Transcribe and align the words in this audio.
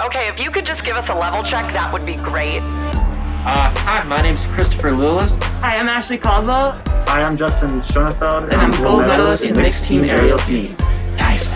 Okay, 0.00 0.28
if 0.28 0.38
you 0.38 0.52
could 0.52 0.64
just 0.64 0.84
give 0.84 0.96
us 0.96 1.08
a 1.08 1.14
level 1.14 1.42
check, 1.42 1.72
that 1.72 1.92
would 1.92 2.06
be 2.06 2.14
great. 2.14 2.60
Uh, 2.60 3.68
hi, 3.78 4.04
my 4.04 4.22
name's 4.22 4.46
Christopher 4.46 4.90
Lillis. 4.90 5.42
Hi, 5.60 5.76
I'm 5.76 5.88
Ashley 5.88 6.18
Caldwell. 6.18 6.80
Hi, 6.86 7.24
I'm 7.24 7.36
Justin 7.36 7.80
Schoenefeld, 7.80 8.44
and 8.44 8.54
I'm 8.54 8.70
gold 8.80 9.00
medalist 9.02 9.46
in 9.46 9.56
mixed 9.56 9.86
team 9.86 10.04
aerial 10.04 10.38
skiing. 10.38 10.76
Nice. 11.16 11.48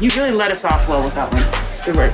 You 0.00 0.10
really 0.10 0.30
let 0.30 0.52
us 0.52 0.64
off 0.64 0.88
well 0.88 1.02
with 1.02 1.16
that 1.16 1.32
one. 1.32 1.42
Good 1.84 1.96
work. 1.96 2.12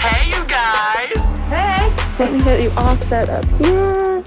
Hey, 0.00 0.28
you 0.28 0.42
guys! 0.46 1.18
Hey! 1.50 1.94
Let 2.18 2.32
me 2.32 2.42
get 2.42 2.62
you 2.62 2.70
all 2.78 2.96
set 2.96 3.28
up 3.28 3.44
here. 3.60 4.24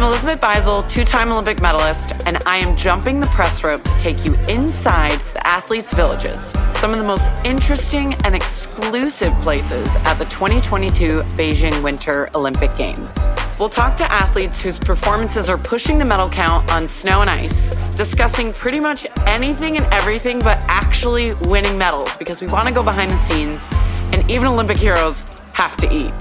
I'm 0.00 0.06
Elizabeth 0.06 0.40
Beisel, 0.40 0.88
two 0.88 1.04
time 1.04 1.30
Olympic 1.30 1.60
medalist, 1.60 2.12
and 2.24 2.38
I 2.46 2.56
am 2.56 2.74
jumping 2.74 3.20
the 3.20 3.26
press 3.26 3.62
rope 3.62 3.84
to 3.84 3.94
take 3.98 4.24
you 4.24 4.32
inside 4.48 5.20
the 5.34 5.46
athletes' 5.46 5.92
villages, 5.92 6.40
some 6.76 6.92
of 6.92 6.98
the 6.98 7.04
most 7.04 7.28
interesting 7.44 8.14
and 8.24 8.34
exclusive 8.34 9.34
places 9.42 9.86
at 9.96 10.14
the 10.14 10.24
2022 10.24 11.20
Beijing 11.36 11.82
Winter 11.82 12.30
Olympic 12.34 12.74
Games. 12.76 13.14
We'll 13.58 13.68
talk 13.68 13.98
to 13.98 14.10
athletes 14.10 14.58
whose 14.58 14.78
performances 14.78 15.50
are 15.50 15.58
pushing 15.58 15.98
the 15.98 16.06
medal 16.06 16.30
count 16.30 16.72
on 16.72 16.88
snow 16.88 17.20
and 17.20 17.28
ice, 17.28 17.68
discussing 17.94 18.54
pretty 18.54 18.80
much 18.80 19.06
anything 19.26 19.76
and 19.76 19.84
everything 19.92 20.38
but 20.38 20.56
actually 20.66 21.34
winning 21.34 21.76
medals 21.76 22.16
because 22.16 22.40
we 22.40 22.46
want 22.46 22.66
to 22.68 22.72
go 22.72 22.82
behind 22.82 23.10
the 23.10 23.18
scenes, 23.18 23.68
and 24.14 24.30
even 24.30 24.46
Olympic 24.46 24.78
heroes 24.78 25.22
have 25.52 25.76
to 25.76 25.94
eat 25.94 26.14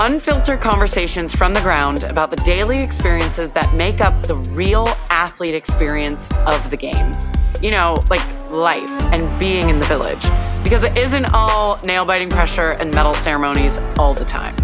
unfiltered 0.00 0.60
conversations 0.60 1.34
from 1.34 1.52
the 1.52 1.60
ground 1.60 2.04
about 2.04 2.30
the 2.30 2.36
daily 2.36 2.78
experiences 2.78 3.50
that 3.50 3.74
make 3.74 4.00
up 4.00 4.22
the 4.26 4.34
real 4.34 4.86
athlete 5.10 5.54
experience 5.54 6.30
of 6.46 6.70
the 6.70 6.76
games. 6.76 7.28
You 7.60 7.72
know, 7.72 8.00
like 8.08 8.22
life 8.50 8.88
and 9.12 9.38
being 9.40 9.68
in 9.68 9.80
the 9.80 9.86
village. 9.86 10.22
Because 10.62 10.84
it 10.84 10.96
isn't 10.96 11.26
all 11.34 11.80
nail 11.84 12.04
biting 12.04 12.30
pressure 12.30 12.70
and 12.70 12.94
medal 12.94 13.14
ceremonies 13.14 13.78
all 13.98 14.14
the 14.14 14.24
time. 14.24 14.54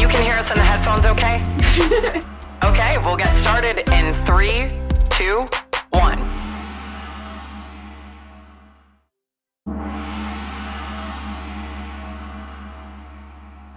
You 0.00 0.08
can 0.08 0.22
hear 0.22 0.34
us 0.34 0.50
in 0.50 0.56
the 0.56 0.62
headphones, 0.62 1.04
okay? 1.04 1.36
okay, 2.64 2.98
we'll 3.04 3.16
get 3.16 3.34
started 3.38 3.86
in 3.90 4.14
three, 4.24 4.70
two, 5.10 5.46
one. 5.90 6.37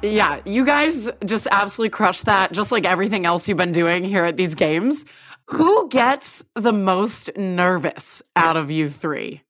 Yeah, 0.04 0.42
you 0.46 0.66
guys 0.66 1.10
just 1.26 1.48
absolutely 1.52 1.90
crushed 1.92 2.26
that, 2.26 2.52
just 2.52 2.72
like 2.72 2.86
everything 2.86 3.26
else 3.26 3.48
you've 3.48 3.58
been 3.58 3.72
doing 3.72 4.04
here 4.04 4.26
at 4.26 4.36
these 4.38 4.56
games. 4.56 5.06
Who 5.50 5.90
gets 5.90 6.44
the 6.56 6.74
most 6.74 7.30
nervous 7.38 8.24
out 8.36 8.58
of 8.58 8.72
you 8.72 8.90
three? 8.90 9.42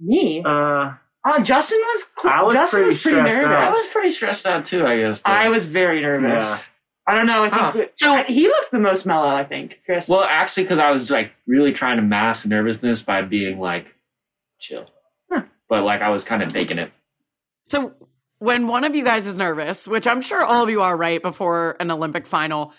Me? 0.00 0.42
Uh, 0.44 0.92
Oh, 1.28 1.42
Justin 1.42 1.80
was. 1.80 2.04
Cl- 2.22 2.34
I 2.34 2.42
was 2.44 2.54
Justin 2.54 2.76
pretty 2.82 2.86
was 2.94 3.02
pretty 3.02 3.18
stressed 3.18 3.42
nervous. 3.42 3.58
I 3.58 3.70
was 3.70 3.86
pretty 3.88 4.10
stressed 4.10 4.46
out 4.46 4.64
too, 4.64 4.86
I 4.86 4.96
guess. 4.98 5.22
though. 5.22 5.32
I 5.32 5.48
was 5.48 5.64
very 5.66 6.00
nervous. 6.00 6.44
Yeah. 6.48 6.58
I 7.08 7.14
don't 7.16 7.26
know. 7.26 7.42
I 7.42 7.50
think 7.50 7.60
Huh. 7.62 7.84
so. 7.94 8.22
He 8.32 8.46
looked 8.46 8.70
the 8.70 8.78
most 8.78 9.06
mellow. 9.06 9.34
I 9.34 9.42
think 9.42 9.80
Chris. 9.84 10.08
Well, 10.08 10.22
actually, 10.22 10.62
because 10.64 10.78
I 10.78 10.92
was 10.92 11.10
like 11.10 11.32
really 11.48 11.72
trying 11.72 11.96
to 11.96 12.02
mask 12.02 12.46
nervousness 12.46 13.02
by 13.02 13.22
being 13.22 13.58
like 13.58 13.86
chill, 14.60 14.88
Huh. 15.32 15.42
but 15.68 15.82
like 15.82 16.00
I 16.00 16.10
was 16.10 16.22
kind 16.22 16.44
of 16.44 16.52
faking 16.52 16.78
it. 16.78 16.92
So, 17.64 17.94
when 18.38 18.66
one 18.66 18.84
of 18.84 18.94
you 18.94 19.04
guys 19.04 19.26
is 19.26 19.38
nervous, 19.38 19.88
which 19.88 20.06
I'm 20.06 20.20
sure 20.20 20.44
all 20.44 20.64
of 20.64 20.70
you 20.70 20.82
are 20.82 20.96
right 20.96 21.22
before 21.22 21.76
an 21.80 21.90
Olympic 21.90 22.26
final, 22.26 22.72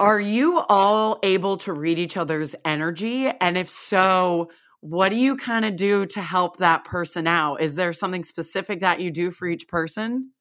are 0.00 0.20
you 0.20 0.60
all 0.68 1.18
able 1.22 1.56
to 1.58 1.72
read 1.72 1.98
each 1.98 2.16
other's 2.16 2.54
energy? 2.64 3.28
And 3.40 3.56
if 3.56 3.70
so, 3.70 4.50
what 4.80 5.10
do 5.10 5.16
you 5.16 5.36
kind 5.36 5.64
of 5.64 5.76
do 5.76 6.04
to 6.06 6.20
help 6.20 6.58
that 6.58 6.84
person 6.84 7.26
out? 7.26 7.60
Is 7.62 7.76
there 7.76 7.92
something 7.92 8.24
specific 8.24 8.80
that 8.80 9.00
you 9.00 9.10
do 9.10 9.30
for 9.30 9.46
each 9.46 9.68
person? 9.68 10.32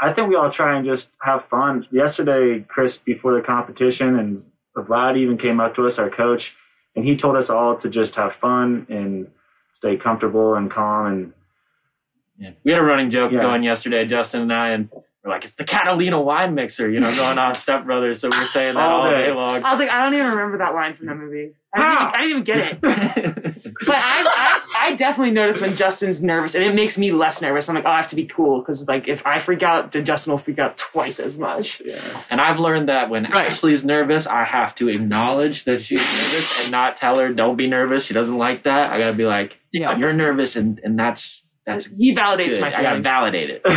I 0.00 0.12
think 0.12 0.28
we 0.28 0.36
all 0.36 0.50
try 0.50 0.76
and 0.76 0.86
just 0.86 1.10
have 1.20 1.44
fun. 1.44 1.86
Yesterday, 1.90 2.60
Chris, 2.60 2.96
before 2.96 3.34
the 3.34 3.42
competition, 3.42 4.18
and 4.18 4.44
Vlad 4.76 5.18
even 5.18 5.36
came 5.36 5.60
up 5.60 5.74
to 5.74 5.86
us, 5.86 5.98
our 5.98 6.08
coach, 6.08 6.56
and 6.96 7.04
he 7.04 7.16
told 7.16 7.36
us 7.36 7.50
all 7.50 7.76
to 7.76 7.88
just 7.90 8.14
have 8.14 8.32
fun 8.32 8.86
and 8.88 9.30
stay 9.74 9.96
comfortable 9.96 10.54
and 10.54 10.70
calm. 10.70 11.06
And 11.06 11.32
Yeah. 12.40 12.50
We 12.64 12.72
had 12.72 12.80
a 12.80 12.84
running 12.84 13.10
joke 13.10 13.30
Yeah. 13.32 13.42
going 13.42 13.62
yesterday, 13.62 14.06
Justin 14.06 14.40
and 14.42 14.52
I, 14.52 14.70
and 14.70 14.88
we're 15.22 15.30
like, 15.30 15.44
it's 15.44 15.56
the 15.56 15.64
Catalina 15.64 16.18
wine 16.20 16.54
mixer, 16.54 16.90
you 16.90 16.98
know, 16.98 17.14
going 17.14 17.38
off 17.38 17.56
Step 17.60 17.84
Brothers. 17.84 18.20
So 18.20 18.30
we're 18.30 18.46
saying 18.46 18.74
that 18.74 18.82
All 18.82 19.02
all, 19.02 19.10
day. 19.10 19.26
day 19.26 19.32
long. 19.32 19.62
I 19.62 19.70
was 19.70 19.78
like, 19.78 19.90
I 19.90 20.02
don't 20.02 20.14
even 20.14 20.30
remember 20.30 20.58
that 20.58 20.74
line 20.74 20.96
from 20.96 21.06
that 21.08 21.16
movie. 21.16 21.52
I 21.74 21.78
didn't, 21.78 21.92
even, 21.92 22.06
I 22.08 22.16
didn't 22.16 22.30
even 22.30 22.44
get 22.44 22.72
it. 22.72 23.72
But 23.86 23.94
I, 23.96 24.24
I, 24.24 24.88
I 24.90 24.94
definitely 24.96 25.32
notice 25.32 25.60
when 25.60 25.76
Justin's 25.76 26.22
nervous, 26.22 26.54
and 26.54 26.64
it 26.64 26.74
makes 26.74 26.96
me 26.96 27.12
less 27.12 27.42
nervous. 27.42 27.68
I'm 27.68 27.74
like, 27.74 27.84
oh, 27.84 27.90
I 27.90 27.96
have 27.98 28.08
to 28.08 28.16
be 28.16 28.24
cool 28.24 28.60
because, 28.60 28.88
like, 28.88 29.06
if 29.08 29.24
I 29.26 29.38
freak 29.38 29.62
out, 29.62 29.92
then 29.92 30.04
Justin 30.06 30.30
will 30.32 30.38
freak 30.38 30.58
out 30.58 30.76
twice 30.78 31.20
as 31.20 31.36
much. 31.38 31.80
Yeah. 31.84 32.00
and 32.30 32.40
I've 32.40 32.58
learned 32.58 32.88
that 32.88 33.10
when 33.10 33.24
Right. 33.24 33.46
Ashley's 33.46 33.84
nervous, 33.84 34.26
I 34.26 34.44
have 34.44 34.74
to 34.76 34.88
acknowledge 34.88 35.64
that 35.64 35.82
she's 35.82 35.98
nervous 36.00 36.62
and 36.62 36.72
not 36.72 36.96
tell 36.96 37.18
her, 37.18 37.32
don't 37.32 37.56
be 37.56 37.66
nervous. 37.68 38.04
She 38.06 38.14
doesn't 38.14 38.36
like 38.38 38.62
that. 38.62 38.92
I 38.92 38.98
got 38.98 39.10
to 39.10 39.16
be 39.16 39.26
like, 39.26 39.58
Yeah. 39.72 39.96
you're 39.98 40.12
nervous, 40.14 40.56
and, 40.56 40.80
and 40.82 40.98
that's 40.98 41.42
that's 41.66 41.86
He 41.86 42.14
validates 42.14 42.50
good. 42.50 42.60
my 42.60 42.76
I 42.76 42.82
got 42.82 42.94
to 42.94 43.00
validate 43.02 43.50
it. 43.50 43.62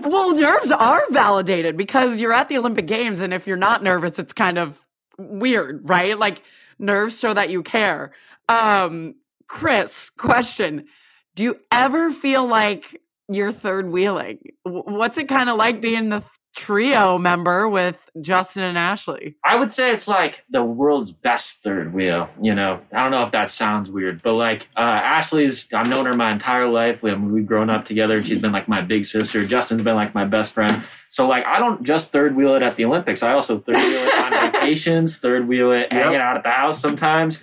Well, 0.00 0.34
nerves 0.34 0.70
are 0.70 1.02
validated 1.10 1.76
because 1.76 2.18
you're 2.18 2.32
at 2.32 2.48
the 2.48 2.56
Olympic 2.56 2.86
Games, 2.86 3.20
and 3.20 3.34
if 3.34 3.46
you're 3.46 3.56
not 3.56 3.82
nervous, 3.82 4.18
it's 4.18 4.32
kind 4.32 4.58
of 4.58 4.80
weird, 5.18 5.86
right? 5.88 6.18
Like 6.18 6.42
nerves 6.78 7.18
show 7.18 7.34
that 7.34 7.50
you 7.50 7.62
care. 7.62 8.12
Um, 8.48 9.16
Chris, 9.46 10.08
question: 10.10 10.86
Do 11.34 11.42
you 11.44 11.60
ever 11.70 12.10
feel 12.10 12.46
like 12.46 13.00
you're 13.28 13.52
third 13.52 13.90
wheeling? 13.90 14.38
What's 14.64 15.18
it 15.18 15.28
kind 15.28 15.50
of 15.50 15.56
like 15.58 15.82
being 15.82 16.08
the 16.08 16.24
trio 16.54 17.18
member 17.18 17.68
with 17.68 18.10
Justin 18.20 18.62
and 18.62 18.78
Ashley? 18.78 19.36
I 19.44 19.56
would 19.56 19.70
say 19.70 19.90
it's 19.90 20.08
like 20.08 20.42
the 20.50 20.62
world's 20.62 21.12
best 21.12 21.62
third 21.62 21.92
wheel. 21.92 22.28
You 22.40 22.54
know, 22.54 22.80
I 22.92 23.02
don't 23.02 23.10
know 23.10 23.22
if 23.24 23.32
that 23.32 23.50
sounds 23.50 23.90
weird, 23.90 24.22
but 24.22 24.34
like 24.34 24.68
uh, 24.76 24.80
Ashley's, 24.80 25.68
I've 25.72 25.88
known 25.88 26.06
her 26.06 26.14
my 26.14 26.32
entire 26.32 26.68
life. 26.68 27.02
We, 27.02 27.14
we've 27.14 27.46
grown 27.46 27.70
up 27.70 27.84
together. 27.84 28.24
She's 28.24 28.40
been 28.40 28.52
like 28.52 28.68
my 28.68 28.80
big 28.80 29.04
sister. 29.04 29.44
Justin's 29.44 29.82
been 29.82 29.96
like 29.96 30.14
my 30.14 30.24
best 30.24 30.52
friend. 30.52 30.84
So 31.08 31.28
like, 31.28 31.44
I 31.46 31.58
don't 31.58 31.82
just 31.82 32.12
third 32.12 32.36
wheel 32.36 32.54
it 32.54 32.62
at 32.62 32.76
the 32.76 32.84
Olympics. 32.84 33.22
I 33.22 33.32
also 33.32 33.58
third 33.58 33.76
wheel 33.76 34.04
it 34.04 34.14
on 34.18 34.30
vacations, 34.52 35.18
third 35.18 35.46
wheel 35.46 35.72
it 35.72 35.92
hanging 35.92 36.16
out 36.16 36.36
at 36.36 36.42
the 36.42 36.50
house 36.50 36.80
sometimes. 36.80 37.38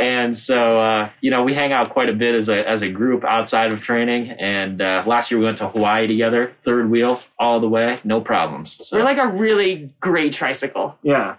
And 0.00 0.36
so, 0.36 0.76
uh, 0.78 1.10
you 1.20 1.30
know, 1.30 1.44
we 1.44 1.54
hang 1.54 1.72
out 1.72 1.90
quite 1.90 2.08
a 2.08 2.12
bit 2.12 2.34
as 2.34 2.48
a, 2.48 2.68
as 2.68 2.82
a 2.82 2.88
group 2.88 3.24
outside 3.24 3.72
of 3.72 3.80
training. 3.80 4.30
And 4.30 4.82
uh, 4.82 5.02
last 5.06 5.30
year 5.30 5.38
we 5.38 5.46
went 5.46 5.58
to 5.58 5.68
Hawaii 5.68 6.06
together, 6.06 6.52
third 6.62 6.90
wheel 6.90 7.20
all 7.38 7.60
the 7.60 7.68
way, 7.68 7.98
no 8.04 8.20
problems. 8.20 8.86
So, 8.86 8.96
We're 8.96 9.04
like 9.04 9.18
a 9.18 9.28
really 9.28 9.94
great 10.00 10.32
tricycle. 10.32 10.98
yeah, 11.02 11.36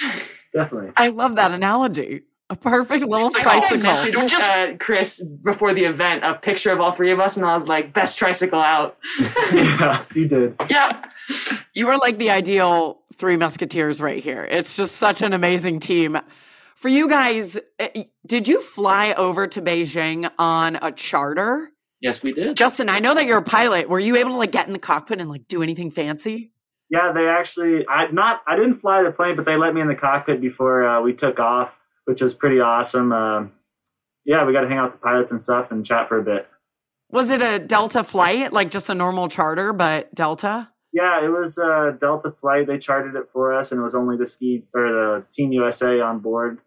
definitely. 0.52 0.92
I 0.96 1.08
love 1.08 1.36
that 1.36 1.50
analogy. 1.52 2.22
A 2.48 2.54
perfect 2.54 3.04
little 3.04 3.26
I 3.34 3.58
think 3.58 3.84
I 3.84 3.96
tricycle. 3.98 4.22
messaged 4.22 4.74
uh, 4.74 4.76
Chris 4.78 5.20
before 5.42 5.74
the 5.74 5.84
event 5.84 6.22
a 6.24 6.34
picture 6.34 6.70
of 6.70 6.80
all 6.80 6.92
three 6.92 7.10
of 7.10 7.18
us, 7.18 7.36
and 7.36 7.44
I 7.44 7.56
was 7.56 7.66
like, 7.66 7.92
"Best 7.92 8.16
tricycle 8.16 8.60
out." 8.60 8.96
yeah, 9.52 10.04
you 10.14 10.28
did. 10.28 10.54
Yeah. 10.70 11.04
You 11.74 11.88
are 11.88 11.98
like 11.98 12.18
the 12.18 12.30
ideal 12.30 13.00
three 13.16 13.36
musketeers 13.36 14.00
right 14.00 14.22
here. 14.22 14.46
It's 14.48 14.76
just 14.76 14.94
such 14.94 15.22
an 15.22 15.32
amazing 15.32 15.80
team. 15.80 16.18
For 16.76 16.88
you 16.88 17.08
guys, 17.08 17.58
eh, 17.78 18.04
did 18.26 18.46
you 18.46 18.60
fly 18.60 19.14
over 19.14 19.46
to 19.46 19.62
Beijing 19.62 20.30
on 20.38 20.76
a 20.76 20.92
charter? 20.92 21.72
yes, 22.02 22.22
we 22.22 22.32
did. 22.32 22.56
Justin, 22.56 22.88
I 22.90 22.98
know 22.98 23.14
that 23.14 23.24
you're 23.24 23.38
a 23.38 23.42
pilot. 23.42 23.88
Were 23.88 23.98
you 23.98 24.16
able 24.16 24.32
to 24.32 24.36
like 24.36 24.52
get 24.52 24.66
in 24.66 24.74
the 24.74 24.78
cockpit 24.78 25.20
and 25.20 25.30
like 25.30 25.48
do 25.48 25.62
anything 25.62 25.90
fancy? 25.90 26.52
Yeah, 26.90 27.12
they 27.12 27.26
actually. 27.26 27.86
I 27.88 28.08
not. 28.08 28.42
I 28.46 28.56
didn't 28.56 28.76
fly 28.76 29.02
the 29.02 29.10
plane, 29.10 29.36
but 29.36 29.44
they 29.44 29.56
let 29.56 29.74
me 29.74 29.80
in 29.80 29.88
the 29.88 29.94
cockpit 29.94 30.40
before 30.40 30.86
uh, 30.86 31.00
we 31.00 31.14
took 31.14 31.40
off, 31.40 31.70
which 32.04 32.20
was 32.20 32.34
pretty 32.34 32.60
awesome. 32.60 33.12
Um, 33.12 33.52
yeah, 34.24 34.44
we 34.44 34.52
got 34.52 34.60
to 34.60 34.68
hang 34.68 34.78
out 34.78 34.92
with 34.92 35.00
the 35.00 35.04
pilots 35.04 35.30
and 35.30 35.40
stuff 35.40 35.70
and 35.70 35.84
chat 35.84 36.08
for 36.08 36.18
a 36.18 36.22
bit. 36.22 36.46
Was 37.10 37.30
it 37.30 37.40
a 37.40 37.58
Delta 37.58 38.04
flight, 38.04 38.52
like 38.52 38.70
just 38.70 38.90
a 38.90 38.94
normal 38.94 39.28
charter, 39.28 39.72
but 39.72 40.14
Delta? 40.14 40.68
Yeah, 40.92 41.24
it 41.24 41.28
was 41.28 41.58
a 41.58 41.96
Delta 41.98 42.30
flight. 42.30 42.66
They 42.66 42.78
chartered 42.78 43.16
it 43.16 43.28
for 43.32 43.54
us, 43.54 43.72
and 43.72 43.80
it 43.80 43.82
was 43.82 43.94
only 43.94 44.16
the 44.16 44.26
ski 44.26 44.64
or 44.74 44.92
the 44.92 45.24
Team 45.32 45.52
USA 45.52 46.00
on 46.00 46.20
board. 46.20 46.60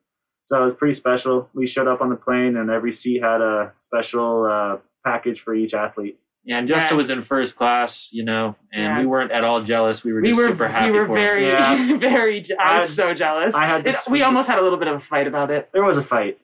So 0.50 0.60
it 0.62 0.63
was 0.63 0.74
pretty 0.74 0.94
special. 0.94 1.48
We 1.54 1.68
showed 1.68 1.88
up 1.88 2.01
on 2.01 2.10
the 2.10 2.16
plane, 2.16 2.57
and 2.57 2.72
every 2.72 2.92
seat 2.92 3.22
had 3.22 3.40
a 3.40 3.72
special 3.75 4.46
uh, 4.46 4.78
package 5.06 5.42
for 5.42 5.54
each 5.54 5.75
athlete. 5.75 6.18
Yeah, 6.44 6.57
and 6.57 6.68
Justin 6.68 6.96
Yeah. 6.96 6.98
was 6.98 7.10
in 7.12 7.22
first 7.22 7.56
class, 7.56 8.10
you 8.12 8.24
know, 8.25 8.56
and 8.74 8.84
Yeah. 8.84 9.00
we 9.00 9.06
weren't 9.06 9.31
at 9.31 9.44
all 9.44 9.62
jealous. 9.62 10.04
We 10.04 10.12
were 10.12 10.22
We 10.22 10.30
just 10.30 10.42
were 10.42 10.48
super 10.48 10.68
happy 10.68 10.90
we 10.90 10.98
were 10.98 11.06
for 11.06 11.16
him. 11.18 11.24
very 11.24 11.48
Yeah. 11.50 11.98
very. 11.98 12.42
Je- 12.42 12.56
I 12.56 12.74
was 12.75 12.84
I- 12.86 12.88
so 12.88 13.13
jealous. 13.13 13.54
I 13.54 13.66
had 13.68 13.86
It- 13.86 13.96
we 14.10 14.24
almost 14.24 14.50
had 14.50 14.57
a 14.57 14.63
little 14.63 14.80
bit 14.80 14.88
of 14.88 14.96
a 14.96 15.00
fight 15.01 15.28
about 15.28 15.51
it. 15.51 15.69
There 15.72 15.84
was 15.84 15.98
a 15.98 16.01
fight. 16.04 16.40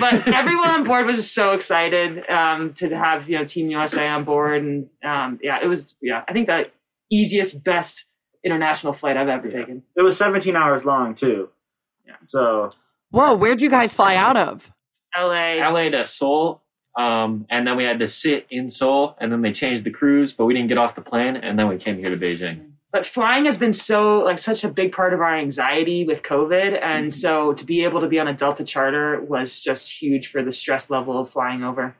but 0.00 0.26
everyone 0.40 0.70
on 0.70 0.82
board 0.84 1.04
was 1.04 1.16
just 1.16 1.34
so 1.34 1.52
excited 1.52 2.24
um, 2.30 2.72
to 2.74 2.88
have 2.96 3.28
you 3.28 3.36
know 3.36 3.44
Team 3.44 3.68
USA 3.70 4.08
on 4.08 4.24
board, 4.24 4.62
and 4.62 4.88
um, 5.04 5.38
yeah, 5.42 5.58
it 5.62 5.66
was 5.66 5.96
yeah. 6.00 6.22
I 6.26 6.32
think 6.32 6.46
the 6.46 6.70
easiest, 7.12 7.62
best 7.62 8.06
international 8.42 8.94
flight 8.94 9.18
I've 9.18 9.28
ever 9.28 9.50
taken. 9.50 9.82
It 9.96 10.02
was 10.02 10.16
17 10.16 10.56
hours 10.56 10.86
long 10.86 11.14
too. 11.14 11.50
Yeah. 12.06 12.14
So 12.22 12.70
Whoa, 13.10 13.36
where'd 13.36 13.60
you 13.60 13.70
guys 13.70 13.94
fly 13.94 14.14
out 14.16 14.36
of? 14.36 14.72
LA. 15.16 15.56
LA 15.56 15.88
to 15.90 16.06
Seoul, 16.06 16.62
Um, 16.98 17.46
and 17.50 17.66
then 17.66 17.76
we 17.76 17.84
had 17.84 17.98
to 18.00 18.08
sit 18.08 18.46
in 18.50 18.70
Seoul, 18.70 19.16
and 19.20 19.32
then 19.32 19.42
they 19.42 19.52
changed 19.52 19.84
the 19.84 19.90
crews, 19.90 20.32
but 20.32 20.44
we 20.46 20.54
didn't 20.54 20.68
get 20.68 20.78
off 20.78 20.94
the 20.94 21.00
plane, 21.00 21.36
and 21.36 21.58
then 21.58 21.68
we 21.68 21.76
came 21.78 21.96
here 21.98 22.10
to 22.10 22.16
Beijing. 22.16 22.66
but 22.92 23.06
flying 23.06 23.44
has 23.44 23.56
been 23.58 23.72
so 23.72 24.18
like 24.18 24.38
such 24.38 24.64
a 24.64 24.68
big 24.68 24.92
part 24.92 25.14
of 25.14 25.20
our 25.20 25.36
anxiety 25.36 26.04
with 26.04 26.22
covid 26.24 26.76
and 26.82 27.14
so 27.14 27.52
to 27.52 27.64
be 27.64 27.84
able 27.84 28.00
to 28.00 28.08
be 28.08 28.18
on 28.18 28.26
a 28.26 28.34
delta 28.34 28.64
charter 28.64 29.20
was 29.22 29.60
just 29.60 30.02
huge 30.02 30.26
for 30.26 30.42
the 30.42 30.50
stress 30.50 30.90
level 30.90 31.16
of 31.16 31.30
flying 31.30 31.62
over 31.62 31.94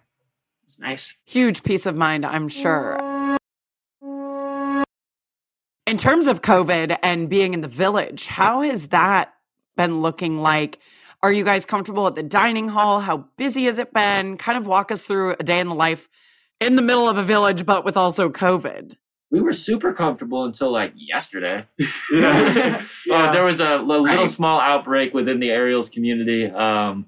it's 0.65 0.81
nice 0.81 1.17
Huge 1.27 1.63
peace 1.63 1.87
of 1.87 1.95
mind, 1.95 2.27
I'm 2.27 2.49
sure. 2.49 2.99
In 5.87 5.97
terms 5.99 6.27
of 6.29 6.43
COVID 6.43 6.99
and 7.03 7.29
being 7.29 7.55
in 7.55 7.61
the 7.63 7.69
village, 7.69 8.27
how 8.29 8.61
has 8.63 8.89
that 8.89 9.33
been 9.77 10.03
looking 10.03 10.39
like? 10.39 10.79
Are 11.23 11.33
you 11.33 11.45
guys 11.45 11.67
comfortable 11.67 12.07
at 12.07 12.15
the 12.15 12.23
dining 12.23 12.69
hall? 12.69 13.01
How 13.01 13.27
busy 13.37 13.65
has 13.67 13.79
it 13.79 13.93
been? 13.93 14.37
Kind 14.39 14.57
of 14.57 14.67
walk 14.67 14.91
us 14.91 15.07
through 15.07 15.37
a 15.39 15.43
day 15.43 15.61
in 15.61 15.69
the 15.69 15.75
life 15.75 16.09
in 16.61 16.77
the 16.77 16.83
middle 16.83 17.09
of 17.09 17.19
a 17.19 17.23
village, 17.23 17.67
but 17.67 17.85
with 17.85 17.97
also 17.97 18.31
COVID. 18.31 18.97
We 19.31 19.41
were 19.41 19.53
super 19.53 19.93
comfortable 19.93 20.45
until 20.45 20.73
like 20.73 20.93
yesterday. 20.97 21.67
Yeah. 22.13 22.85
Uh, 23.11 23.33
there 23.33 23.45
was 23.45 23.61
a 23.61 23.77
little 23.77 24.05
Right. 24.05 24.29
small 24.31 24.61
outbreak 24.61 25.13
within 25.15 25.41
the 25.41 25.51
aerials 25.51 25.89
community 25.89 26.47
um, 26.47 27.07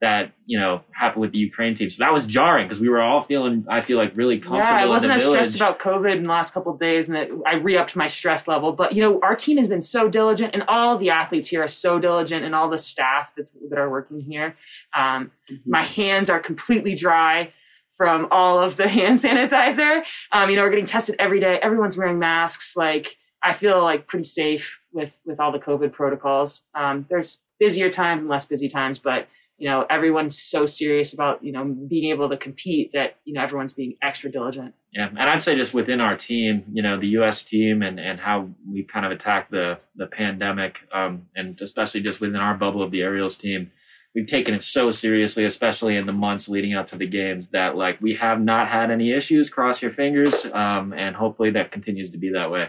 that 0.00 0.32
you 0.44 0.58
know 0.58 0.82
happened 0.92 1.22
with 1.22 1.32
the 1.32 1.38
Ukraine 1.38 1.74
team. 1.74 1.88
So 1.88 2.04
that 2.04 2.12
was 2.12 2.26
jarring 2.26 2.66
because 2.66 2.80
we 2.80 2.88
were 2.88 3.00
all 3.00 3.24
feeling, 3.24 3.64
I 3.68 3.80
feel 3.80 3.96
like, 3.96 4.14
really 4.16 4.38
comfortable. 4.38 4.58
yeah 4.58 4.76
i 4.76 4.86
wasn't 4.86 5.12
as 5.12 5.22
village. 5.22 5.46
stressed 5.46 5.56
about 5.56 5.78
covid 5.78 6.16
in 6.16 6.24
the 6.24 6.28
last 6.28 6.52
couple 6.52 6.72
of 6.72 6.78
days 6.78 7.08
and 7.08 7.16
that 7.16 7.28
i 7.46 7.54
re-upped 7.54 7.96
my 7.96 8.06
stress 8.06 8.46
level 8.46 8.72
but 8.72 8.92
you 8.92 9.02
know 9.02 9.20
our 9.22 9.34
team 9.34 9.56
has 9.56 9.68
been 9.68 9.80
so 9.80 10.08
diligent 10.08 10.54
and 10.54 10.62
all 10.68 10.98
the 10.98 11.10
athletes 11.10 11.48
here 11.48 11.62
are 11.62 11.68
so 11.68 11.98
diligent 11.98 12.44
and 12.44 12.54
all 12.54 12.68
the 12.68 12.78
staff 12.78 13.28
that, 13.36 13.46
that 13.70 13.78
are 13.78 13.90
working 13.90 14.20
here 14.20 14.54
um, 14.96 15.30
my 15.64 15.82
hands 15.82 16.28
are 16.30 16.40
completely 16.40 16.94
dry 16.94 17.52
from 17.96 18.28
all 18.30 18.58
of 18.58 18.76
the 18.76 18.88
hand 18.96 19.18
sanitizer. 19.18 20.02
Um, 20.32 20.50
you 20.50 20.56
know, 20.56 20.62
we're 20.62 20.70
getting 20.70 20.84
tested 20.84 21.16
every 21.18 21.40
day. 21.40 21.58
Everyone's 21.62 21.96
wearing 21.96 22.18
masks. 22.18 22.76
Like, 22.76 23.16
I 23.42 23.52
feel 23.52 23.82
like 23.82 24.06
pretty 24.06 24.24
safe 24.24 24.80
with 24.92 25.20
with 25.24 25.40
all 25.40 25.52
the 25.52 25.58
COVID 25.58 25.92
protocols. 25.92 26.62
Um, 26.74 27.06
there's 27.08 27.40
busier 27.58 27.90
times 27.90 28.20
and 28.20 28.28
less 28.28 28.44
busy 28.44 28.68
times, 28.68 28.98
but 28.98 29.28
you 29.58 29.70
know, 29.70 29.86
everyone's 29.88 30.38
so 30.38 30.66
serious 30.66 31.14
about 31.14 31.42
you 31.42 31.52
know 31.52 31.64
being 31.64 32.10
able 32.10 32.28
to 32.28 32.36
compete 32.36 32.90
that 32.92 33.16
you 33.24 33.34
know 33.34 33.42
everyone's 33.42 33.72
being 33.72 33.94
extra 34.02 34.30
diligent. 34.30 34.74
Yeah, 34.92 35.08
and 35.08 35.18
I'd 35.18 35.42
say 35.42 35.56
just 35.56 35.74
within 35.74 36.00
our 36.00 36.16
team, 36.16 36.64
you 36.72 36.82
know, 36.82 36.98
the 36.98 37.08
U.S. 37.08 37.42
team 37.42 37.82
and, 37.82 37.98
and 37.98 38.18
how 38.18 38.48
we 38.70 38.82
kind 38.82 39.06
of 39.06 39.12
attacked 39.12 39.50
the 39.50 39.78
the 39.94 40.06
pandemic, 40.06 40.76
um, 40.92 41.26
and 41.34 41.60
especially 41.60 42.02
just 42.02 42.20
within 42.20 42.40
our 42.40 42.54
bubble 42.54 42.82
of 42.82 42.90
the 42.90 43.02
aerials 43.02 43.36
team, 43.36 43.70
we've 44.14 44.26
taken 44.26 44.54
it 44.54 44.62
so 44.62 44.90
seriously, 44.90 45.44
especially 45.44 45.96
in 45.96 46.06
the 46.06 46.12
months 46.12 46.48
leading 46.48 46.74
up 46.74 46.88
to 46.88 46.96
the 46.96 47.06
games, 47.06 47.48
that 47.48 47.76
like 47.76 48.00
we 48.00 48.14
have 48.14 48.40
not 48.40 48.68
had 48.68 48.90
any 48.90 49.12
issues. 49.12 49.48
Cross 49.48 49.80
your 49.80 49.90
fingers, 49.90 50.44
um, 50.52 50.92
and 50.92 51.16
hopefully 51.16 51.50
that 51.50 51.72
continues 51.72 52.10
to 52.10 52.18
be 52.18 52.30
that 52.32 52.50
way. 52.50 52.68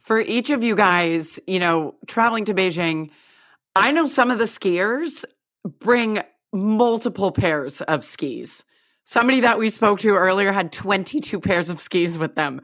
For 0.00 0.20
each 0.20 0.48
of 0.48 0.64
you 0.64 0.76
guys, 0.76 1.38
you 1.46 1.58
know, 1.58 1.94
traveling 2.06 2.46
to 2.46 2.54
Beijing, 2.54 3.10
I 3.74 3.92
know 3.92 4.06
some 4.06 4.30
of 4.30 4.38
the 4.38 4.44
skiers 4.44 5.24
bring 5.66 6.20
multiple 6.52 7.32
pairs 7.32 7.80
of 7.82 8.04
skis. 8.04 8.64
Somebody 9.04 9.40
that 9.40 9.58
we 9.58 9.68
spoke 9.68 10.00
to 10.00 10.10
earlier 10.14 10.52
had 10.52 10.72
22 10.72 11.40
pairs 11.40 11.68
of 11.70 11.80
skis 11.80 12.18
with 12.18 12.34
them. 12.34 12.60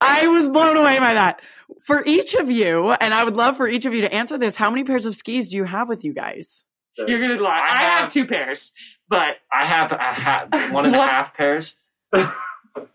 I 0.00 0.26
was 0.28 0.48
blown 0.48 0.76
away 0.76 0.98
by 0.98 1.14
that. 1.14 1.40
For 1.84 2.02
each 2.06 2.34
of 2.34 2.50
you, 2.50 2.92
and 2.92 3.12
I 3.14 3.24
would 3.24 3.36
love 3.36 3.56
for 3.56 3.68
each 3.68 3.86
of 3.86 3.94
you 3.94 4.00
to 4.02 4.12
answer 4.12 4.36
this, 4.38 4.56
how 4.56 4.70
many 4.70 4.84
pairs 4.84 5.06
of 5.06 5.14
skis 5.14 5.50
do 5.50 5.56
you 5.56 5.64
have 5.64 5.88
with 5.88 6.04
you 6.04 6.12
guys? 6.14 6.64
You're 6.96 7.20
gonna 7.20 7.40
lie. 7.40 7.50
I 7.58 7.68
I, 7.74 7.76
have, 7.82 8.00
have- 8.04 8.12
two 8.12 8.26
pairs, 8.26 8.72
but 9.08 9.36
I 9.52 9.66
have 9.66 9.92
a 9.92 9.96
ha- 9.98 10.46
one 10.72 10.86
and 10.86 10.94
a 10.94 10.98
What? 10.98 11.08
half 11.10 11.34
pairs. 11.34 11.76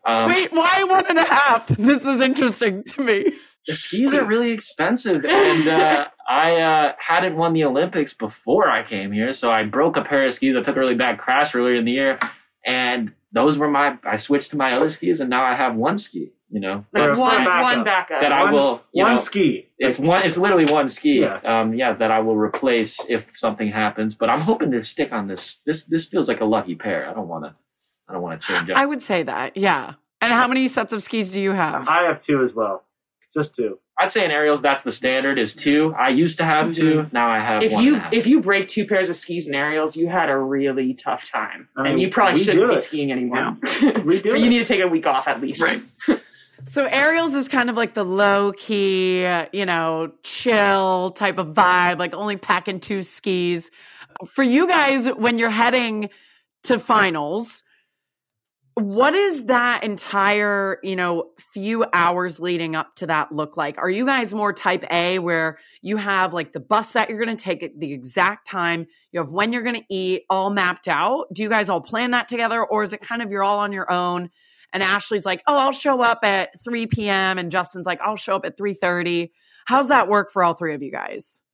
Um, 0.08 0.30
Wait, 0.30 0.54
why 0.54 0.86
one 0.88 1.06
and 1.10 1.18
a 1.20 1.26
half? 1.26 1.68
This 1.68 2.06
is 2.06 2.22
interesting 2.22 2.84
to 2.86 3.02
me. 3.04 3.34
The 3.68 3.74
skis 3.74 4.14
are 4.14 4.26
really 4.26 4.52
expensive 4.52 5.26
and 5.26 5.68
uh, 5.68 6.06
i 6.30 6.56
uh, 6.56 6.94
hadn't 7.00 7.36
won 7.36 7.54
the 7.54 7.64
olympics 7.64 8.14
before 8.14 8.70
i 8.70 8.84
came 8.84 9.12
here 9.12 9.32
so 9.34 9.52
i 9.52 9.64
broke 9.64 9.98
a 9.98 10.04
pair 10.04 10.26
of 10.26 10.34
skis 10.34 10.56
i 10.56 10.62
took 10.62 10.76
a 10.76 10.80
really 10.80 10.96
bad 10.96 11.18
crash 11.20 11.54
earlier 11.56 11.76
in 11.76 11.86
the 11.86 11.92
year 11.92 12.20
and 12.66 13.14
those 13.32 13.58
were 13.58 13.70
my 13.70 13.98
i 14.04 14.18
switched 14.18 14.52
to 14.52 14.58
my 14.58 14.72
other 14.72 14.90
skis 14.90 15.20
and 15.20 15.30
now 15.30 15.44
i 15.44 15.54
have 15.56 15.76
one 15.76 15.98
ski 15.98 16.32
you 16.52 16.60
know 16.60 16.76
like 16.94 17.04
There's 17.04 17.18
one 17.18 17.44
backup. 17.44 17.64
one 17.64 17.84
backup. 17.84 18.22
That 18.22 18.32
I 18.32 18.52
will, 18.52 18.84
one 18.92 19.16
know, 19.16 19.20
ski. 19.20 19.68
it's 19.80 19.98
one 19.98 20.24
it's 20.24 20.38
literally 20.38 20.72
one 20.72 20.88
ski 20.88 21.22
Yeah. 21.22 21.40
um 21.44 21.74
yeah 21.74 21.94
that 21.94 22.12
i 22.12 22.20
will 22.20 22.38
replace 22.38 23.04
if 23.10 23.28
something 23.36 23.72
happens 23.72 24.14
but 24.14 24.30
i'm 24.30 24.40
hoping 24.42 24.70
to 24.72 24.82
stick 24.82 25.12
on 25.12 25.28
this 25.28 25.58
this 25.66 25.86
this 25.86 26.06
feels 26.06 26.28
like 26.28 26.42
a 26.42 26.46
lucky 26.46 26.76
pair 26.76 27.10
i 27.10 27.14
don't 27.14 27.28
want 27.28 27.46
to 27.46 27.56
i 28.08 28.14
don't 28.14 28.22
want 28.22 28.40
to 28.40 28.48
change 28.48 28.70
up 28.70 28.78
I 28.78 28.86
would 28.86 29.02
say 29.02 29.24
that, 29.24 29.58
yeah. 29.58 29.96
And 30.22 30.32
how 30.34 30.48
many 30.48 30.68
sets 30.68 30.94
of 30.94 31.02
skis 31.04 31.32
do 31.34 31.42
you 31.42 31.52
have? 31.52 31.88
I 31.88 32.04
have 32.04 32.20
two 32.20 32.42
as 32.42 32.54
well. 32.56 32.84
Just 33.36 33.54
two. 33.54 33.78
i'd 34.00 34.10
say 34.10 34.26
in 34.26 34.32
aerials 34.32 34.62
that's 34.62 34.82
the 34.82 34.92
standard 34.92 35.38
is 35.38 35.54
two 35.54 35.94
i 36.00 36.10
used 36.10 36.38
to 36.38 36.46
have 36.46 36.72
two 36.72 36.96
mm-hmm. 36.96 37.16
now 37.16 37.30
i 37.30 37.40
have 37.40 37.62
if 37.62 37.74
one 37.74 37.84
you 37.84 37.94
and 37.94 38.02
a 38.02 38.04
half. 38.06 38.14
if 38.14 38.28
you 38.28 38.42
break 38.42 38.68
two 38.68 38.88
pairs 38.88 39.10
of 39.10 39.16
skis 39.16 39.46
and 39.46 39.56
aerials, 39.56 39.96
you 39.96 40.08
had 40.08 40.30
a 40.30 40.38
really 40.38 40.94
tough 40.94 41.30
time, 41.30 41.68
I 41.76 41.84
mean, 41.84 41.92
and 41.94 42.02
you 42.02 42.10
probably 42.10 42.40
we 42.40 42.44
shouldn't 42.44 42.64
do 42.64 42.70
be 42.70 42.76
it. 42.76 42.80
skiing 42.80 43.12
anymore. 43.12 43.58
We 44.06 44.22
do 44.22 44.30
you 44.30 44.46
it. 44.46 44.50
need 44.50 44.60
to 44.60 44.66
take 44.66 44.82
a 44.82 44.88
week 44.88 45.06
off 45.08 45.28
at 45.28 45.42
least. 45.42 45.62
Right. 45.62 45.82
So 46.64 46.86
aerials 46.86 47.36
is 47.36 47.48
kind 47.50 47.70
of 47.70 47.76
like 47.76 47.94
the 47.94 48.06
low 48.06 48.54
key, 48.54 49.22
you 49.52 49.66
know, 49.66 50.14
chill 50.24 51.12
type 51.12 51.38
of 51.38 51.50
vibe, 51.50 52.00
like 52.00 52.14
only 52.16 52.38
packing 52.38 52.80
two 52.80 53.04
skis. 53.04 53.70
For 54.26 54.42
you 54.42 54.68
guys, 54.68 55.08
when 55.08 55.38
you're 55.38 55.50
heading 55.50 56.10
to 56.64 56.80
finals, 56.80 57.64
what 58.76 59.16
is 59.16 59.46
that 59.46 59.84
entire, 59.86 60.80
you 60.84 60.98
know, 60.98 61.32
few 61.54 61.86
hours 61.94 62.40
leading 62.42 62.76
up 62.76 62.94
to 62.96 63.08
that 63.08 63.32
look 63.32 63.56
like? 63.56 63.78
Are 63.78 63.90
you 63.90 64.06
guys 64.06 64.34
more 64.34 64.52
type 64.52 64.84
A 64.92 65.20
where 65.20 65.58
you 65.82 65.98
have 65.98 66.34
like 66.34 66.52
the 66.52 66.60
bus 66.60 66.92
that 66.94 67.10
you're 67.10 67.24
going 67.24 67.36
to 67.36 67.42
take 67.42 67.64
at 67.64 67.80
the 67.80 67.94
exact 67.94 68.48
time, 68.48 68.86
you 69.12 69.22
have 69.22 69.32
when 69.32 69.54
you're 69.54 69.64
going 69.64 69.76
to 69.76 69.86
eat 69.90 70.24
all 70.30 70.50
mapped 70.50 70.90
out? 70.90 71.28
Do 71.34 71.42
you 71.42 71.50
guys 71.50 71.70
all 71.70 71.80
plan 71.80 72.12
that 72.12 72.28
together 72.28 72.64
or 72.64 72.84
is 72.84 72.92
it 72.92 73.02
kind 73.02 73.22
of 73.22 73.32
you're 73.32 73.44
all 73.44 73.60
on 73.60 73.72
your 73.72 73.92
own? 73.92 74.30
and 74.74 74.84
Ashley's 74.84 75.26
like, 75.26 75.42
"Oh, 75.48 75.58
I'll 75.58 75.72
show 75.72 76.02
up 76.02 76.20
at 76.24 76.62
3 76.62 76.86
p.m." 76.88 77.38
and 77.38 77.50
Justin's 77.50 77.86
like, 77.86 78.02
"I'll 78.02 78.18
show 78.18 78.36
up 78.36 78.46
at 78.46 78.58
3:30." 78.58 79.32
How's 79.68 79.88
that 79.88 80.10
work 80.10 80.34
for 80.34 80.44
all 80.44 80.54
three 80.54 80.76
of 80.76 80.84
you 80.84 80.92
guys? 80.92 81.45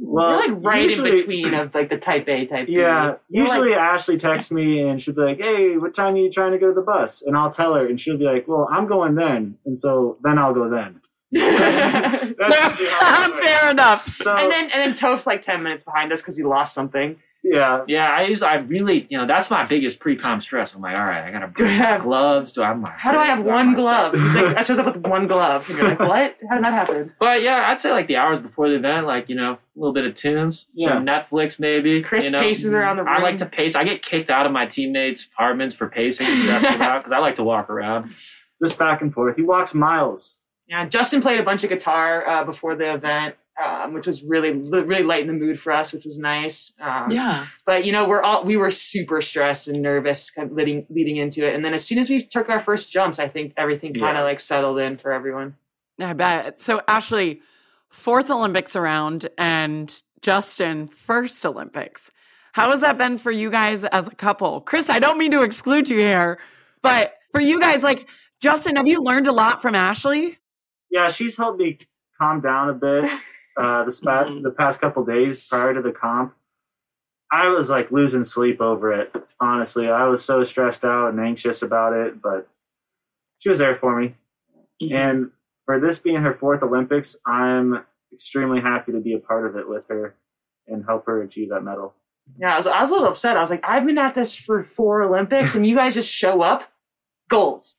Well, 0.00 0.30
We're 0.30 0.36
like 0.54 0.64
right 0.64 0.82
usually- 0.82 1.10
in 1.10 1.16
between 1.16 1.54
of 1.54 1.74
like 1.74 1.88
the 1.88 1.96
type 1.98 2.28
A 2.28 2.46
type 2.46 2.66
B. 2.66 2.74
Yeah, 2.74 3.06
We're 3.06 3.18
usually 3.42 3.70
like- 3.70 3.78
Ashley 3.80 4.16
texts 4.16 4.50
me 4.50 4.80
and 4.80 5.00
she'll 5.00 5.14
be 5.14 5.22
like, 5.22 5.38
"Hey, 5.38 5.76
what 5.76 5.94
time 5.94 6.14
are 6.14 6.18
you 6.18 6.30
trying 6.30 6.52
to 6.52 6.58
go 6.58 6.68
to 6.68 6.74
the 6.74 6.82
bus?" 6.82 7.22
And 7.22 7.36
I'll 7.36 7.50
tell 7.50 7.74
her, 7.74 7.86
and 7.86 7.98
she'll 8.00 8.18
be 8.18 8.24
like, 8.24 8.46
"Well, 8.46 8.68
I'm 8.72 8.86
going 8.86 9.14
then," 9.14 9.56
and 9.66 9.76
so 9.76 10.18
then 10.22 10.38
I'll 10.38 10.54
go 10.54 10.68
then. 10.70 11.00
That's 11.32 12.22
usually 12.22 12.88
how 12.90 13.24
it 13.24 13.30
works. 13.34 13.46
Fair 13.46 13.70
enough. 13.70 14.16
So 14.22 14.34
and 14.36 14.50
then 14.50 14.64
and 14.64 14.72
then 14.72 14.94
Toph's 14.94 15.26
like 15.26 15.40
ten 15.40 15.62
minutes 15.62 15.84
behind 15.84 16.12
us 16.12 16.20
because 16.20 16.36
he 16.36 16.44
lost 16.44 16.74
something. 16.74 17.16
Yeah, 17.44 17.84
Yeah, 17.86 18.08
I 18.10 18.22
use 18.24 18.42
I 18.42 18.56
really 18.56 19.06
you 19.08 19.16
know 19.16 19.26
that's 19.26 19.50
my 19.50 19.64
biggest 19.64 20.00
pre-com 20.00 20.40
stress. 20.40 20.74
I'm 20.74 20.82
like, 20.82 20.96
all 20.96 21.04
right, 21.04 21.24
I 21.24 21.30
gotta 21.30 21.46
bring 21.48 21.70
have- 21.70 22.02
gloves. 22.08 22.52
Do 22.52 22.62
I 22.62 22.68
have 22.68 22.78
my 22.78 22.90
How 22.90 23.12
do 23.12 23.18
I 23.18 23.26
have 23.26 23.44
one 23.44 23.74
glove? 23.74 24.14
He's 24.14 24.34
like, 24.34 24.56
I 24.56 24.62
shows 24.64 24.78
up 24.78 24.86
with 24.86 25.06
one 25.06 25.26
glove. 25.26 25.68
And 25.70 25.78
you're 25.78 25.88
like, 25.88 25.98
what? 26.00 26.36
How 26.48 26.56
did 26.56 26.64
that 26.64 26.72
happen? 26.72 27.14
But 27.18 27.42
yeah, 27.42 27.66
I'd 27.68 27.80
say 27.80 27.90
like 27.92 28.06
the 28.08 28.16
hours 28.16 28.40
before 28.40 28.68
the 28.68 28.74
event, 28.76 29.06
like 29.06 29.28
you 29.28 29.36
know, 29.36 29.52
a 29.52 29.58
little 29.76 29.94
bit 29.94 30.04
of 30.04 30.14
tunes, 30.14 30.66
some 30.76 31.06
Netflix 31.06 31.58
maybe. 31.58 32.02
Chris 32.02 32.24
you 32.24 32.30
know. 32.32 32.40
paces 32.40 32.74
around 32.74 32.96
the 32.96 33.04
room. 33.04 33.12
I 33.14 33.22
like 33.22 33.36
to 33.38 33.46
pace. 33.46 33.74
I 33.76 33.84
get 33.84 34.02
kicked 34.02 34.30
out 34.30 34.44
of 34.46 34.52
my 34.52 34.66
teammates' 34.66 35.24
apartments 35.26 35.74
for 35.74 35.88
pacing 35.88 36.26
and 36.26 36.40
stressing 36.40 36.80
out 36.82 37.00
because 37.02 37.12
I 37.12 37.18
like 37.18 37.36
to 37.36 37.44
walk 37.44 37.70
around. 37.70 38.10
just 38.62 38.78
back 38.78 39.00
and 39.00 39.12
forth. 39.14 39.36
He 39.36 39.42
walks 39.42 39.72
miles. 39.74 40.38
Yeah, 40.66 40.86
Justin 40.86 41.22
played 41.22 41.40
a 41.40 41.44
bunch 41.44 41.64
of 41.64 41.70
guitar 41.70 42.28
uh, 42.28 42.44
before 42.44 42.74
the 42.74 42.92
event, 42.92 43.36
um, 43.64 43.92
which 43.92 44.06
was 44.06 44.22
really 44.22 44.50
really 44.52 45.02
light 45.02 45.20
in 45.22 45.26
the 45.26 45.32
mood 45.32 45.60
for 45.60 45.72
us, 45.72 45.92
which 45.92 46.04
was 46.04 46.18
nice. 46.18 46.72
Um, 46.80 47.10
Yeah. 47.10 47.46
But 47.66 47.84
you 47.84 47.92
know, 47.92 48.08
we're 48.08 48.22
all 48.22 48.44
we 48.44 48.56
were 48.56 48.70
super 48.70 49.20
stressed 49.20 49.68
and 49.68 49.82
nervous 49.82 50.30
kind 50.30 50.50
of 50.50 50.56
leading 50.56 50.86
leading 50.90 51.16
into 51.16 51.46
it, 51.46 51.54
and 51.54 51.64
then 51.64 51.74
as 51.74 51.84
soon 51.84 51.98
as 51.98 52.08
we 52.10 52.22
took 52.24 52.48
our 52.48 52.60
first 52.60 52.90
jumps, 52.92 53.18
I 53.18 53.28
think 53.28 53.52
everything 53.56 53.92
kind 53.94 54.16
of 54.16 54.22
Yeah. 54.22 54.22
like 54.22 54.40
settled 54.40 54.78
in 54.78 54.96
for 54.98 55.12
everyone. 55.12 55.56
I 56.00 56.12
bet. 56.12 56.60
So 56.60 56.82
Ashley, 56.86 57.40
fourth 57.88 58.30
Olympics 58.30 58.76
around, 58.76 59.28
and 59.36 59.92
Justin, 60.22 60.86
first 60.88 61.44
Olympics. 61.44 62.10
How 62.52 62.70
has 62.70 62.80
that 62.80 62.98
been 62.98 63.18
for 63.18 63.30
you 63.30 63.50
guys 63.50 63.84
as 63.84 64.08
a 64.08 64.14
couple? 64.14 64.60
Chris, 64.60 64.90
I 64.90 64.98
don't 64.98 65.18
mean 65.18 65.30
to 65.32 65.42
exclude 65.42 65.88
you 65.88 65.98
here, 65.98 66.38
but 66.82 67.14
for 67.32 67.40
you 67.40 67.60
guys, 67.60 67.82
like 67.84 68.08
Justin, 68.40 68.76
have 68.76 68.86
you 68.86 69.00
learned 69.00 69.26
a 69.26 69.32
lot 69.32 69.60
from 69.62 69.74
Ashley? 69.74 70.38
Yeah, 70.90 71.08
she's 71.08 71.36
helped 71.36 71.60
me 71.60 71.78
calm 72.18 72.40
down 72.40 72.68
a 72.70 72.74
bit. 72.74 73.10
Uh, 73.60 73.84
the 73.84 73.90
spat 73.90 74.28
the 74.42 74.50
past 74.50 74.80
couple 74.80 75.04
days 75.04 75.46
prior 75.48 75.74
to 75.74 75.82
the 75.82 75.90
comp, 75.90 76.34
I 77.30 77.48
was 77.48 77.68
like 77.68 77.90
losing 77.90 78.24
sleep 78.24 78.60
over 78.60 78.92
it. 78.92 79.12
Honestly, 79.40 79.88
I 79.88 80.06
was 80.06 80.24
so 80.24 80.42
stressed 80.44 80.84
out 80.84 81.08
and 81.08 81.20
anxious 81.20 81.62
about 81.62 81.92
it, 81.92 82.22
but 82.22 82.48
she 83.38 83.48
was 83.48 83.58
there 83.58 83.76
for 83.76 84.00
me. 84.00 84.14
And 84.90 85.32
for 85.66 85.80
this 85.80 85.98
being 85.98 86.22
her 86.22 86.32
fourth 86.32 86.62
Olympics, 86.62 87.16
I'm 87.26 87.84
extremely 88.12 88.60
happy 88.60 88.92
to 88.92 89.00
be 89.00 89.14
a 89.14 89.18
part 89.18 89.46
of 89.46 89.56
it 89.56 89.68
with 89.68 89.84
her 89.88 90.14
and 90.66 90.84
help 90.84 91.06
her 91.06 91.22
achieve 91.22 91.50
that 91.50 91.62
medal. 91.62 91.94
Yeah, 92.38 92.54
I 92.54 92.56
was, 92.56 92.66
I 92.66 92.80
was 92.80 92.90
a 92.90 92.92
little 92.92 93.08
upset. 93.08 93.36
I 93.36 93.40
was 93.40 93.50
like, 93.50 93.64
I've 93.64 93.86
been 93.86 93.98
at 93.98 94.14
this 94.14 94.34
for 94.34 94.62
four 94.62 95.02
Olympics, 95.02 95.54
and 95.54 95.66
you 95.66 95.74
guys 95.74 95.94
just 95.94 96.12
show 96.12 96.42
up, 96.42 96.64
golds. 97.28 97.78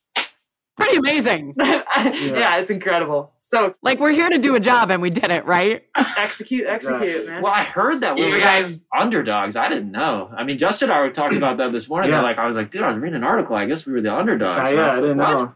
Pretty 0.79 0.97
amazing. 0.97 1.55
yeah. 1.59 2.57
it's 2.57 2.69
incredible. 2.69 3.31
So 3.41 3.73
Like 3.81 3.99
we're 3.99 4.11
here 4.11 4.29
to 4.29 4.37
do 4.37 4.55
a 4.55 4.59
job 4.59 4.91
and 4.91 5.01
we 5.01 5.09
did 5.09 5.29
it, 5.31 5.45
right? 5.45 5.83
execute, 6.17 6.65
execute, 6.67 7.27
man. 7.27 7.41
Well, 7.43 7.51
I 7.53 7.63
heard 7.63 8.01
that 8.01 8.15
we 8.15 8.25
You 8.25 8.33
were 8.33 8.39
guys- 8.39 8.71
guys 8.79 8.81
underdogs. 8.97 9.55
I 9.55 9.67
didn't 9.69 9.91
know. 9.91 10.29
I 10.35 10.43
mean, 10.43 10.57
Justin 10.57 10.89
and 10.89 10.99
I 10.99 11.09
talked 11.09 11.35
about 11.35 11.57
that 11.57 11.71
this 11.71 11.89
morning. 11.89 12.11
Yeah. 12.11 12.21
Like, 12.21 12.37
I 12.37 12.45
was 12.47 12.55
like, 12.55 12.71
dude, 12.71 12.83
I 12.83 12.89
was 12.91 12.97
reading 12.97 13.17
an 13.17 13.23
article. 13.23 13.55
I 13.55 13.65
guess 13.65 13.85
we 13.85 13.93
were 13.93 14.01
the 14.01 14.13
Uh, 14.13 14.19
underdogs. 14.19 14.71
yeah, 14.71 14.79
I 14.79 14.91
was 14.91 14.99
didn't 15.01 15.17
what? 15.17 15.37
know. 15.41 15.53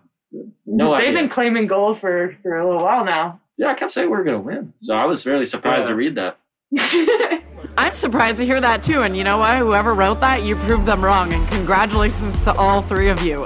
No 0.66 0.92
They've 0.96 1.08
idea. 1.10 1.20
been 1.22 1.30
claiming 1.30 1.68
gold 1.68 2.00
for, 2.02 2.36
for 2.42 2.58
a 2.58 2.66
little 2.66 2.84
while 2.84 3.06
now. 3.06 3.40
yeah, 3.58 3.68
I 3.68 3.76
kept 3.76 3.92
saying 3.92 4.10
we 4.10 4.18
were 4.18 4.24
going 4.24 4.38
to 4.38 4.44
win. 4.44 4.74
So 4.82 4.96
I 4.96 5.06
was 5.06 5.26
really 5.28 5.46
surprised 5.46 5.84
Yeah. 5.86 5.90
to 5.92 5.96
read 5.96 6.16
that. 6.16 6.40
I'm 7.78 7.94
surprised 7.94 8.38
to 8.40 8.46
hear 8.46 8.60
that 8.60 8.82
too. 8.84 9.02
And 9.04 9.16
you 9.16 9.24
know 9.24 9.38
what? 9.38 9.58
Whoever 9.60 9.94
wrote 9.94 10.20
that, 10.22 10.44
you 10.44 10.56
proved 10.56 10.86
them 10.88 11.04
wrong. 11.04 11.32
And 11.34 11.48
congratulations 11.48 12.44
to 12.46 12.54
all 12.54 12.82
three 12.82 13.10
of 13.10 13.22
you. 13.22 13.46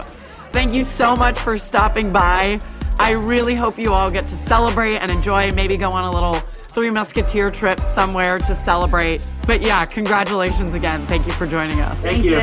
Thank 0.52 0.74
you 0.74 0.84
so 0.84 1.16
much 1.16 1.40
for 1.40 1.58
stopping 1.58 2.12
by. 2.12 2.60
I 3.00 3.12
really 3.12 3.54
hope 3.54 3.78
you 3.78 3.94
all 3.94 4.10
get 4.10 4.26
to 4.28 4.38
celebrate 4.38 4.98
and 4.98 5.12
enjoy, 5.12 5.52
maybe 5.52 5.78
go 5.78 5.92
on 5.92 6.06
a 6.06 6.12
little 6.12 6.36
Three 6.36 6.90
Musketeer 6.90 7.52
trip 7.52 7.80
somewhere 7.82 8.40
to 8.40 8.56
celebrate. 8.56 9.26
But 9.46 9.62
yeah, 9.62 9.86
congratulations 9.86 10.74
again. 10.74 11.06
Thank 11.08 11.28
you 11.28 11.34
for 11.34 11.46
joining 11.46 11.80
us. 11.82 12.02
Thank 12.02 12.24
you. 12.24 12.40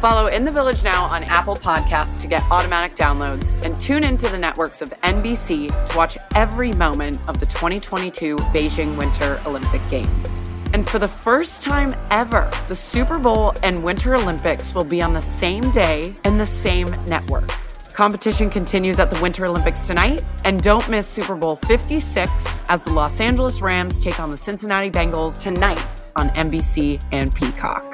Follow 0.00 0.26
In 0.26 0.44
the 0.44 0.50
Village 0.50 0.84
now 0.84 1.04
on 1.04 1.24
Apple 1.24 1.56
Podcasts 1.56 2.20
to 2.20 2.26
get 2.26 2.42
automatic 2.50 2.94
downloads 2.94 3.54
and 3.64 3.80
tune 3.80 4.04
into 4.04 4.28
the 4.28 4.36
networks 4.36 4.82
of 4.82 4.90
NBC 5.02 5.68
to 5.90 5.96
watch 5.96 6.18
every 6.34 6.72
moment 6.72 7.18
of 7.26 7.40
the 7.40 7.46
2022 7.46 8.36
Beijing 8.36 8.98
Winter 8.98 9.40
Olympic 9.46 9.80
Games. 9.88 10.42
And 10.74 10.90
for 10.90 10.98
the 10.98 11.06
first 11.06 11.62
time 11.62 11.94
ever, 12.10 12.50
the 12.66 12.74
Super 12.74 13.16
Bowl 13.20 13.54
and 13.62 13.84
Winter 13.84 14.16
Olympics 14.16 14.74
will 14.74 14.84
be 14.84 15.00
on 15.00 15.14
the 15.14 15.22
same 15.22 15.70
day 15.70 16.16
and 16.24 16.40
the 16.40 16.46
same 16.46 16.90
network. 17.06 17.48
Competition 17.92 18.50
continues 18.50 18.98
at 18.98 19.08
the 19.08 19.22
Winter 19.22 19.46
Olympics 19.46 19.86
tonight, 19.86 20.24
and 20.44 20.60
don't 20.62 20.88
miss 20.88 21.06
Super 21.06 21.36
Bowl 21.36 21.54
56 21.54 22.60
as 22.68 22.82
the 22.82 22.90
Los 22.90 23.20
Angeles 23.20 23.60
Rams 23.60 24.02
take 24.02 24.18
on 24.18 24.32
the 24.32 24.36
Cincinnati 24.36 24.90
Bengals 24.90 25.40
tonight 25.40 25.80
on 26.16 26.28
NBC 26.30 27.00
and 27.12 27.32
Peacock. 27.32 27.93